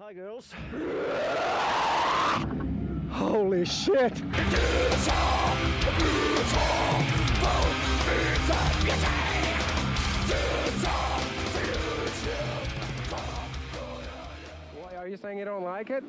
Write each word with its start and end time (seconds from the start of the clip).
Hi, 0.00 0.12
girls. 0.12 0.52
Holy 3.10 3.64
shit! 3.64 4.16
Why 14.80 14.96
are 14.96 15.08
you 15.08 15.16
saying 15.16 15.38
you 15.38 15.44
don't 15.44 15.64
like 15.64 15.90
it? 15.90 16.04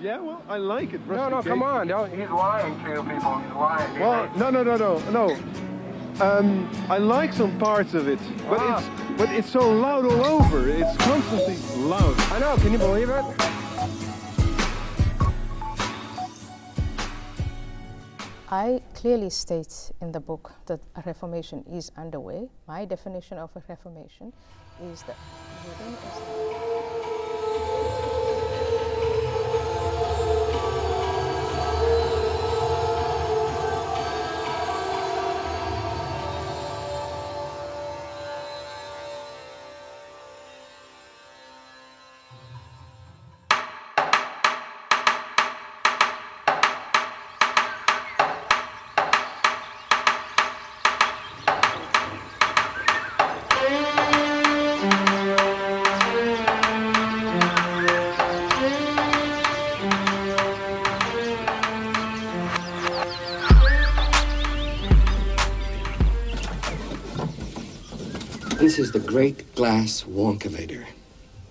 Yeah, 0.00 0.18
well, 0.20 0.42
I 0.48 0.56
like 0.56 0.92
it. 0.92 1.06
No, 1.06 1.28
no, 1.28 1.42
come 1.42 1.62
on. 1.62 1.88
Don't. 1.88 2.10
He's 2.10 2.28
lying 2.28 2.74
to 2.84 2.90
you 2.90 3.02
people. 3.02 3.38
He's 3.38 3.52
lying. 3.54 4.00
Well, 4.00 4.30
no, 4.36 4.50
no, 4.50 4.62
no, 4.62 4.76
no, 4.76 4.98
no. 5.10 5.36
Um, 6.20 6.70
I 6.88 6.98
like 6.98 7.32
some 7.32 7.58
parts 7.58 7.94
of 7.94 8.08
it, 8.08 8.18
but 8.48 8.58
Ah. 8.60 8.78
it's 8.78 8.99
but 9.20 9.28
it's 9.32 9.50
so 9.50 9.70
loud 9.70 10.06
all 10.06 10.24
over. 10.24 10.66
It's 10.70 10.96
constantly 10.96 11.58
loud. 11.76 12.18
I 12.32 12.38
know. 12.38 12.56
Can 12.56 12.72
you 12.72 12.78
believe 12.78 13.10
it? 13.10 13.24
I 18.48 18.80
clearly 18.94 19.28
state 19.28 19.92
in 20.00 20.10
the 20.10 20.20
book 20.20 20.52
that 20.64 20.80
a 20.96 21.02
reformation 21.04 21.62
is 21.70 21.92
underway. 21.98 22.48
My 22.66 22.86
definition 22.86 23.36
of 23.36 23.50
a 23.56 23.62
reformation 23.68 24.32
is 24.90 25.02
that 25.02 25.16
This 68.70 68.78
is 68.78 68.92
the 68.92 69.00
Great 69.00 69.52
Glass 69.56 70.04
Wonkavator. 70.04 70.86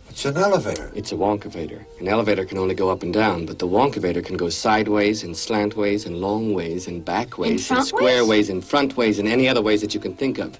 It's 0.09 0.23
an 0.23 0.37
elevator. 0.37 0.89
It's 0.95 1.11
a 1.11 1.15
wonkavator. 1.15 1.83
An 1.99 2.07
elevator 2.07 2.45
can 2.45 2.57
only 2.57 2.75
go 2.75 2.89
up 2.89 3.03
and 3.03 3.13
down, 3.13 3.45
but 3.45 3.59
the 3.59 3.67
wonkavator 3.67 4.25
can 4.25 4.37
go 4.37 4.47
sideways 4.47 5.21
and 5.21 5.35
slantways 5.35 6.05
and 6.05 6.21
long 6.21 6.53
ways 6.53 6.87
and 6.87 7.03
back 7.03 7.37
ways 7.37 7.51
and 7.51 7.59
front 7.59 7.87
square 7.87 8.21
ways? 8.21 8.29
ways 8.29 8.49
and 8.49 8.63
front 8.63 8.95
ways 8.95 9.19
and 9.19 9.27
any 9.27 9.49
other 9.49 9.61
ways 9.61 9.81
that 9.81 9.93
you 9.93 9.99
can 9.99 10.15
think 10.15 10.37
of. 10.37 10.57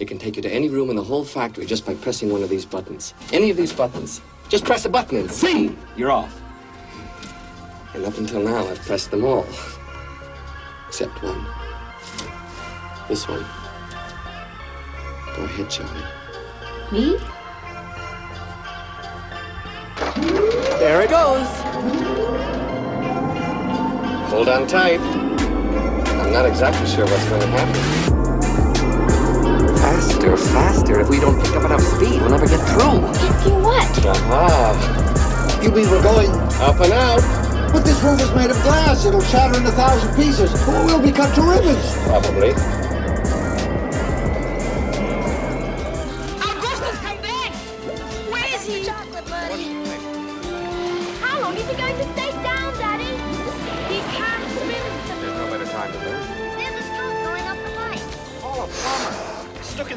It 0.00 0.06
can 0.06 0.18
take 0.18 0.36
you 0.36 0.42
to 0.42 0.52
any 0.52 0.68
room 0.68 0.90
in 0.90 0.96
the 0.96 1.02
whole 1.02 1.24
factory 1.24 1.64
just 1.64 1.86
by 1.86 1.94
pressing 1.94 2.30
one 2.30 2.42
of 2.42 2.50
these 2.50 2.66
buttons. 2.66 3.14
Any 3.32 3.48
of 3.48 3.56
these 3.56 3.72
buttons. 3.72 4.20
Just 4.50 4.66
press 4.66 4.84
a 4.84 4.90
button 4.90 5.16
and 5.16 5.30
sing! 5.30 5.78
You're 5.96 6.10
off. 6.10 6.38
And 7.94 8.04
up 8.04 8.18
until 8.18 8.42
now, 8.42 8.68
I've 8.68 8.80
pressed 8.80 9.10
them 9.10 9.24
all. 9.24 9.46
Except 10.88 11.22
one. 11.22 11.46
This 13.08 13.26
one. 13.26 13.46
Go 15.42 15.48
ahead, 15.48 15.68
Charlie. 15.68 15.90
Me? 16.92 17.18
There 20.78 21.02
it 21.02 21.10
goes. 21.10 21.48
Hold 24.30 24.48
on 24.48 24.68
tight. 24.68 25.00
I'm 25.00 26.32
not 26.32 26.46
exactly 26.46 26.86
sure 26.88 27.06
what's 27.06 27.28
going 27.28 27.40
to 27.40 27.48
happen. 27.48 27.74
Faster, 29.78 30.36
faster. 30.36 31.00
If 31.00 31.08
we 31.08 31.18
don't 31.18 31.42
pick 31.42 31.56
up 31.56 31.64
enough 31.64 31.82
speed, 31.82 32.20
we'll 32.20 32.30
never 32.30 32.46
get 32.46 32.60
through. 32.68 33.00
Get 33.00 33.44
you 33.44 33.54
what? 33.56 34.06
Aha. 34.06 35.58
You 35.60 35.72
mean 35.72 35.90
we're 35.90 36.04
going? 36.04 36.30
Up 36.30 36.78
and 36.78 36.92
out. 36.92 37.72
But 37.72 37.84
this 37.84 38.00
room 38.04 38.20
is 38.20 38.32
made 38.32 38.52
of 38.52 38.62
glass. 38.62 39.04
It'll 39.04 39.20
shatter 39.22 39.58
in 39.58 39.66
a 39.66 39.72
thousand 39.72 40.14
pieces. 40.14 40.52
Or 40.68 40.86
we'll 40.86 41.02
be 41.02 41.10
cut 41.10 41.34
to 41.34 41.42
ribbons. 41.42 41.94
Probably. 42.04 42.81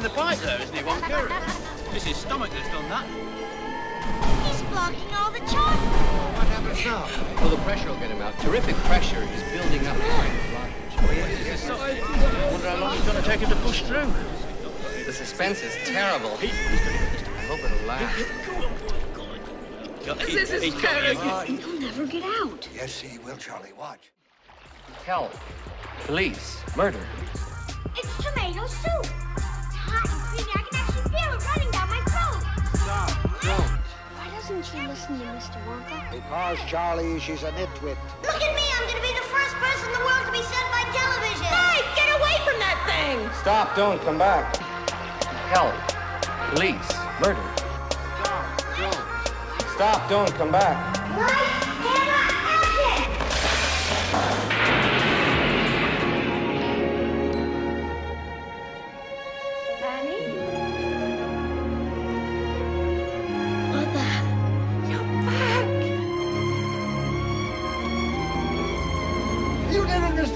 The 0.08 0.14
pipe 0.14 0.38
there, 0.38 0.62
isn't 0.62 0.76
he, 0.76 0.82
Wonka? 0.82 1.26
It's 1.92 2.04
his 2.04 2.16
stomach 2.16 2.50
that's 2.50 2.68
done 2.70 2.88
that. 2.88 3.06
He's 4.46 4.62
blocking 4.70 5.12
all 5.16 5.32
the 5.32 5.40
chocolate. 5.40 5.82
What 6.38 6.46
happens 6.46 6.84
now? 6.84 7.08
Well, 7.40 7.50
the 7.50 7.56
pressure 7.62 7.88
will 7.88 7.98
get 7.98 8.10
him 8.12 8.22
out. 8.22 8.38
Terrific 8.38 8.76
pressure 8.86 9.20
is 9.34 9.42
building 9.50 9.84
up. 9.88 9.96
behind 9.96 10.38
the 10.38 10.56
I 11.72 12.52
wonder 12.52 12.70
how 12.70 12.76
long 12.76 12.96
it's 12.96 13.04
going 13.04 13.20
to 13.20 13.28
take 13.28 13.40
him 13.40 13.50
to 13.50 13.56
push 13.56 13.82
through. 13.82 14.12
The 15.06 15.12
suspense 15.12 15.62
is 15.64 15.74
terrible. 15.88 16.38
I 16.40 16.46
hope 17.48 17.58
it'll 17.64 17.86
last. 17.88 18.16
This 20.24 20.52
is 20.52 20.74
terrible. 20.74 21.40
He'll 21.40 21.80
never 21.80 22.06
get 22.06 22.22
out. 22.22 22.68
Yes, 22.72 23.00
he 23.00 23.18
will, 23.18 23.36
Charlie. 23.36 23.72
Watch. 23.76 24.12
Help. 25.04 25.34
Police. 26.04 26.62
Murder. 26.76 27.04
It's 27.96 28.16
tomato 28.24 28.66
soup. 28.66 29.06
Why 34.56 34.62
doesn't 34.62 34.80
she 34.80 34.88
listen 34.88 35.18
to 35.18 35.24
Mr. 35.26 35.60
Wonka? 35.68 36.10
Because, 36.10 36.58
Charlie, 36.66 37.20
she's 37.20 37.42
a 37.42 37.52
nitwit. 37.52 37.98
Look 38.22 38.40
at 38.40 38.54
me. 38.56 38.62
I'm 38.72 38.88
going 38.88 38.96
to 38.96 39.02
be 39.02 39.12
the 39.12 39.28
first 39.28 39.54
person 39.56 39.84
in 39.84 39.92
the 39.92 40.00
world 40.00 40.24
to 40.24 40.32
be 40.32 40.40
sent 40.40 40.64
by 40.72 40.80
television. 40.96 41.44
Hey, 41.44 41.84
get 41.92 42.08
away 42.16 42.40
from 42.40 42.58
that 42.64 42.80
thing. 42.88 43.28
Stop, 43.42 43.76
don't 43.76 44.00
come 44.00 44.16
back. 44.16 44.56
Help. 45.52 45.76
Police. 46.54 46.88
Murder. 47.20 47.36
Stop. 48.16 48.48
Don't. 48.80 49.68
Stop, 49.74 50.08
don't 50.08 50.34
come 50.36 50.50
back. 50.50 50.96
Light, 51.18 51.55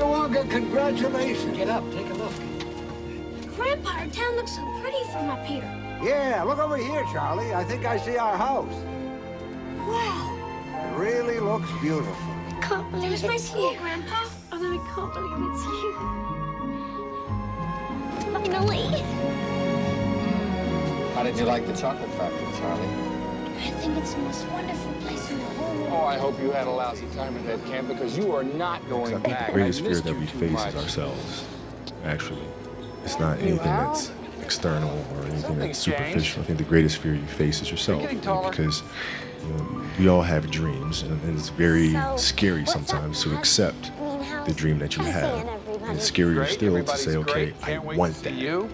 Mr. 0.01 0.09
Wonka. 0.09 0.51
Congratulations. 0.51 1.57
Get 1.57 1.69
up, 1.69 1.85
take 1.93 2.09
a 2.09 2.15
look. 2.15 2.33
Grandpa, 3.55 3.91
our 3.99 4.07
town 4.07 4.37
looks 4.37 4.57
so 4.57 4.65
pretty 4.81 5.05
from 5.13 5.29
up 5.29 5.45
here. 5.45 5.63
Yeah, 6.03 6.43
look 6.45 6.59
over 6.59 6.79
here, 6.79 7.05
Charlie. 7.13 7.53
I 7.53 7.65
think 7.65 7.85
I 7.85 7.99
see 7.99 8.17
our 8.17 8.37
house. 8.37 8.73
Wow. 9.87 10.39
It 10.73 10.97
really 10.99 11.39
looks 11.39 11.71
beautiful. 11.83 12.15
I 12.17 12.61
can't 12.63 12.91
believe 12.91 13.11
There's 13.11 13.25
my 13.25 13.37
school, 13.37 13.75
Grandpa. 13.77 14.25
Oh, 14.53 14.59
no, 14.59 14.73
I 14.73 14.79
can't 14.95 15.13
believe 15.13 15.51
it's 15.53 15.65
you. 15.67 15.93
Finally. 18.33 19.03
How 21.15 21.23
did 21.23 21.37
you 21.37 21.45
like 21.45 21.67
the 21.67 21.75
chocolate 21.77 22.11
factory, 22.13 22.49
Charlie? 22.59 22.89
I 23.59 23.71
think 23.73 23.99
it's 23.99 24.15
the 24.15 24.21
most 24.21 24.47
wonderful 24.49 24.90
Oh, 25.93 26.05
I 26.05 26.19
hope 26.19 26.41
you 26.41 26.51
had 26.53 26.67
a 26.67 26.71
lousy 26.71 27.07
time 27.15 27.37
at 27.37 27.45
that 27.47 27.65
camp 27.67 27.89
because 27.89 28.17
you 28.17 28.33
are 28.35 28.45
not 28.45 28.87
going 28.89 29.09
I 29.15 29.19
think 29.19 29.25
back. 29.25 29.47
the 29.49 29.53
greatest 29.55 29.81
fear 29.81 30.01
that 30.01 30.15
we 30.17 30.27
face 30.27 30.53
much. 30.53 30.69
is 30.75 30.83
ourselves. 30.83 31.45
Actually, 32.05 32.43
it's 33.05 33.19
not 33.19 33.39
anything 33.41 33.59
how? 33.59 33.93
that's 33.93 34.13
external 34.43 34.91
or 35.15 35.23
anything 35.23 35.41
Something's 35.41 35.61
that's 35.61 35.85
changed. 35.85 36.01
superficial. 36.03 36.43
I 36.43 36.47
think 36.47 36.59
the 36.59 36.65
greatest 36.65 36.99
fear 36.99 37.15
you 37.15 37.27
face 37.27 37.61
is 37.61 37.71
yourself 37.71 38.03
you 38.13 38.21
know, 38.21 38.49
because 38.49 38.83
you 39.43 39.49
know, 39.55 39.83
we 39.99 40.09
all 40.09 40.23
have 40.23 40.51
dreams, 40.51 41.03
and, 41.03 41.21
and 41.25 41.37
it's 41.39 41.49
very 41.51 41.91
So, 41.93 42.17
scary 42.17 42.61
what's 42.61 42.75
up, 42.77 42.87
sometimes 42.87 43.23
to 43.25 43.37
accept 43.37 43.91
I 43.99 44.01
mean, 44.01 44.23
how's- 44.23 44.47
the 44.49 44.55
dream 44.55 44.79
that 44.79 44.97
you 44.97 45.03
have. 45.05 45.47
And 45.83 45.97
it's 45.97 46.11
scarier 46.11 46.35
Great, 46.37 46.51
still 46.51 46.85
to 46.85 46.97
say, 46.97 47.17
okay, 47.17 47.33
great. 47.33 47.55
I 47.63 47.67
Can't 47.67 47.85
wait 47.85 47.99
want 47.99 48.15
that. 48.23 48.33
you. 48.35 48.69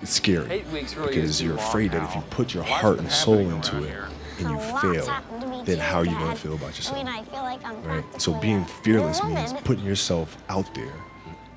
It's 0.00 0.12
scary 0.12 0.50
Eight 0.50 0.66
weeks 0.68 0.96
really 0.96 1.14
because 1.14 1.40
you're 1.40 1.54
long 1.54 1.64
afraid 1.66 1.92
that 1.92 2.02
if 2.08 2.14
you 2.16 2.22
put 2.30 2.54
your 2.54 2.64
Lots 2.64 2.80
heart 2.80 2.98
and 2.98 3.10
soul 3.10 3.38
into 3.38 3.78
it 3.78 3.88
here. 3.88 4.08
And 4.46 4.50
you 4.50 4.56
A 4.56 4.80
fail, 4.80 5.06
happened 5.06 5.40
to 5.42 5.46
me 5.46 5.62
then 5.64 5.76
too, 5.76 5.82
how 5.82 5.98
are 5.98 6.04
you 6.04 6.16
going 6.18 6.30
to 6.30 6.36
feel 6.36 6.54
about 6.54 6.76
yourself? 6.76 6.96
I 6.98 7.04
mean, 7.04 7.08
I 7.08 7.22
feel 7.24 7.42
like 7.42 7.64
I'm 7.64 7.82
right? 7.84 8.04
So 8.20 8.34
being 8.34 8.64
fearless 8.64 9.22
means 9.24 9.52
putting 9.64 9.84
yourself 9.84 10.36
out 10.48 10.72
there 10.74 10.92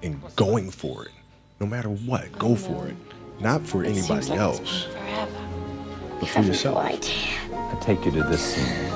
and 0.04 0.22
going 0.36 0.70
for 0.72 1.06
it, 1.06 1.12
no 1.60 1.66
matter 1.68 1.90
what. 1.90 2.32
Go 2.38 2.56
for 2.56 2.88
it, 2.88 2.96
not 3.40 3.66
for 3.66 3.84
It 3.84 3.90
anybody 3.98 4.28
like 4.30 4.40
else, 4.40 4.84
forever. 4.84 5.32
but 6.20 6.30
for 6.30 6.42
yourself. 6.42 6.78
I 6.78 7.78
take 7.82 8.06
you 8.06 8.12
to 8.12 8.24
this 8.24 8.42
scene. 8.42 8.90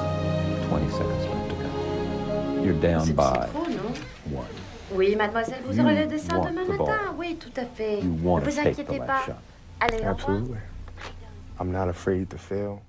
20 0.69 0.89
seconds 0.91 1.25
left 1.25 1.49
to 1.49 1.55
go. 1.55 2.63
You're 2.63 2.79
down 2.79 3.11
by 3.13 3.47
Trop, 3.51 3.67
non 3.69 3.93
one. 4.31 4.47
Oui, 4.91 5.15
mademoiselle, 5.15 5.61
vous 5.65 5.75
You 5.77 5.83
aurez 5.83 5.95
le 5.95 6.07
dessin 6.07 6.37
want 6.37 6.49
demain 6.49 6.67
the 6.67 6.77
ball. 6.77 6.87
matin. 6.87 7.15
Oui, 7.17 7.35
tout 7.39 7.51
à 7.59 7.65
fait. 7.65 7.99
You 8.01 8.09
Ne 8.09 8.21
want 8.23 8.43
to 8.43 8.49
vous 8.51 8.55
take 8.55 8.75
the 8.75 8.81
inquiétez 8.83 8.99
last 8.99 9.07
pas. 9.07 9.25
shot. 9.25 9.37
Allez, 9.81 9.95
au 9.95 9.97
revoir. 9.97 10.11
Absolutely. 10.11 10.57
I'm 11.59 11.71
not 11.71 11.89
afraid 11.89 12.29
to 12.29 12.37
fail. 12.37 12.81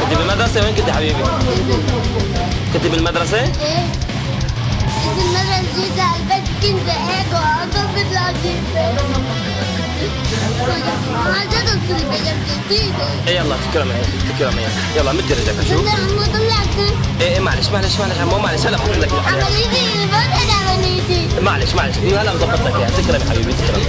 كنت 0.00 0.18
بالمدرسة 0.18 0.64
وين 0.64 0.74
كنت 0.74 0.90
حبيبي؟ 0.90 1.22
كنت 2.74 2.86
بالمدرسة؟ 2.86 3.40
المرة 5.18 5.58
الجديدة 5.60 6.02
على 6.02 6.16
البيت 6.22 6.48
كنت 6.62 6.88
هيك 6.90 7.26
جديدة 12.66 13.04
إيه 13.28 13.36
يلا 13.36 13.56
تكرم 13.70 13.88
عينك 13.92 14.06
تكرم 14.38 14.58
عينك 14.58 14.72
يلا 14.96 15.12
مد 15.12 15.32
رجلك 15.32 15.58
أشوف 15.66 15.84
ما 15.84 16.26
طلعت 16.26 16.90
إيه 17.20 17.26
إيه 17.28 17.40
معلش 17.40 17.68
معلش 17.68 17.96
معلش 18.00 18.18
عمو 18.20 18.38
معلش 18.38 18.66
هلا 18.66 18.76
بحط 18.76 18.88
لك 18.90 19.12
عمليتي 19.26 20.06
بدل 20.06 20.50
عمليتي 20.50 21.40
معلش 21.42 21.74
معلش 21.74 21.96
هلا 21.98 22.34
بظبط 22.34 22.60
لك 22.60 22.74
إياها. 22.76 22.90
تكرم 22.90 23.20
يا 23.20 23.30
حبيبي 23.30 23.52
تكرم. 23.52 23.82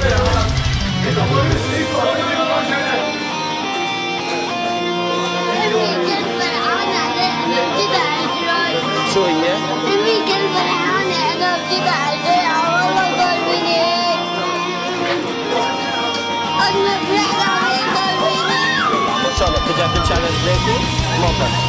بيبي 9.85 10.31
كان 10.31 10.53
فرحان 10.53 11.11
إحنا 11.11 11.57
بنيجي 11.57 11.89
على 11.89 12.15
البيع 12.15 12.51
والله 12.63 13.07
ضاربين 13.17 13.65
هيك 13.65 14.19
اجمل 16.67 16.99
فرحة 17.07 17.43
عليك 17.65 17.89
ضاربين 17.95 18.45
الله 21.19 21.31
ترجع 21.39 21.68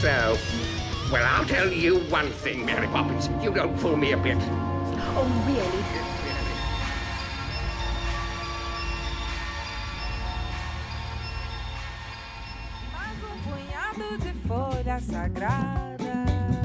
so? 0.00 0.38
Well, 1.12 1.24
I'll 1.26 1.44
tell 1.44 1.70
you 1.70 1.98
one 2.08 2.30
thing, 2.30 2.64
Mary 2.64 2.86
Poppins. 2.86 3.28
You 3.44 3.52
don't 3.52 3.76
fool 3.78 3.96
me 3.96 4.12
a 4.12 4.16
bit. 4.16 4.38
Oh, 4.40 5.44
really? 5.46 5.84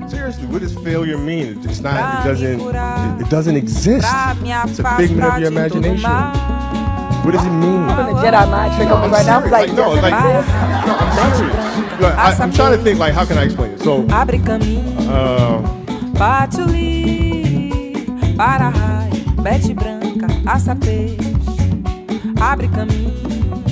Seriously, 0.10 0.46
what 0.48 0.62
does 0.62 0.76
failure 0.76 1.18
mean? 1.18 1.60
It's 1.64 1.82
not. 1.82 2.26
It 2.26 2.30
doesn't. 2.30 2.60
It, 2.62 3.26
it 3.26 3.30
doesn't 3.30 3.56
exist. 3.58 4.08
It's 4.08 4.80
a 4.80 4.98
figment 4.98 5.24
of 5.24 5.40
your 5.40 5.48
imagination. 5.50 6.85
What 7.26 7.34
does 7.34 7.44
it 7.44 7.50
mean? 7.50 7.82
I'm 7.90 8.14
the 8.14 8.22
Jedi 8.22 8.52
mind 8.52 8.76
trick 8.76 8.88
on 8.88 9.02
me 9.02 9.08
right 9.10 9.26
now. 9.26 9.40
I'm 9.40 9.50
like, 9.50 9.74
no, 9.74 9.94
like, 9.94 10.12
no, 10.14 10.44
I'm 10.96 11.34
serious. 11.34 12.00
Like, 12.00 12.14
I, 12.14 12.38
I'm 12.40 12.54
trying 12.54 12.78
to 12.78 12.84
think. 12.84 13.00
Like, 13.00 13.16
how 13.16 13.26
can 13.26 13.40
I 13.40 13.46
explain 13.46 13.72
it? 13.72 13.82
So, 13.82 14.04
Abre 14.10 14.38
caminho, 14.38 14.84
uh, 15.10 15.62
para 18.38 18.72
bete 19.42 19.74
branca, 19.74 20.28
aça 20.46 20.76
peixe. 20.76 21.18
Abre 22.40 22.68
caminho, 22.68 23.64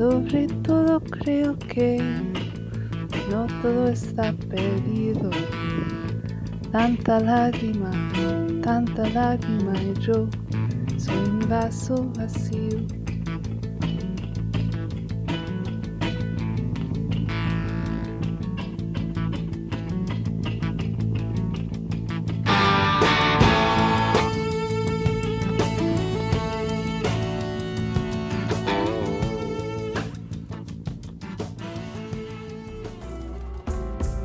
Sobre 0.00 0.46
todo 0.62 0.98
creo 0.98 1.58
que 1.58 1.98
no 3.30 3.46
todo 3.60 3.88
está 3.88 4.32
perdido. 4.48 5.28
Tanta 6.72 7.20
lágrima, 7.20 7.90
tanta 8.62 9.06
lágrima 9.10 9.74
y 9.82 9.92
yo 10.00 10.26
soy 10.96 11.28
un 11.28 11.46
vaso 11.50 12.10
vacío. 12.16 12.78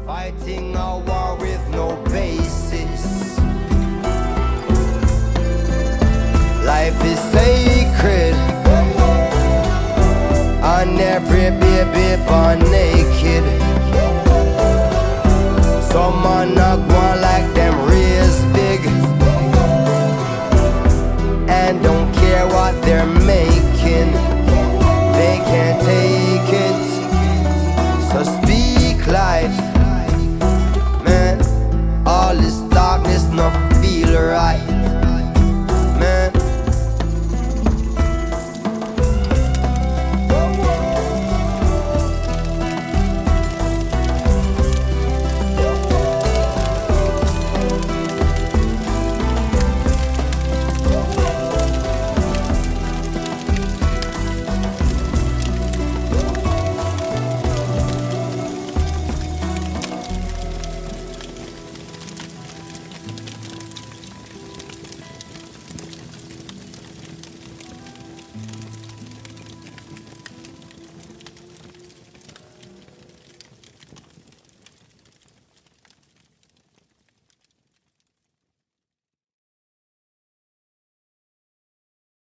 Fighting 0.06 0.76
a 0.76 1.00
war 1.00 1.36
with 1.38 1.68
no 1.70 1.96
basis. 2.12 3.40
Life 6.64 7.04
is 7.04 7.20
sacred. 7.34 8.36
And 10.62 11.00
every 11.00 11.50
baby 11.60 12.22
born 12.28 12.60
naked. 12.70 13.46
Some 15.92 16.22
not 16.54 16.78
one 16.78 17.22
like 17.22 17.52
them 17.56 17.76
raised 17.90 18.54
big. 18.54 18.82
And 21.50 21.82
don't 21.82 22.14
care 22.14 22.46
what 22.46 22.80
they're 22.84 23.08
made 23.08 23.55